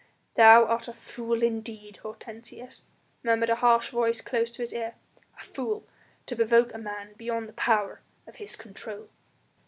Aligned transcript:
"Thou 0.33 0.65
art 0.65 0.87
a 0.87 0.93
fool 0.93 1.43
indeed, 1.43 1.97
Hortensius," 1.97 2.85
murmured 3.21 3.51
a 3.51 3.55
harsh 3.57 3.91
voice 3.91 4.19
close 4.19 4.49
to 4.53 4.63
his 4.63 4.73
ear; 4.73 4.95
"a 5.39 5.43
fool 5.43 5.87
to 6.25 6.35
provoke 6.35 6.73
a 6.73 6.79
man 6.79 7.13
beyond 7.17 7.47
the 7.47 7.53
power 7.53 8.01
of 8.25 8.37
his 8.37 8.55
control." 8.55 9.09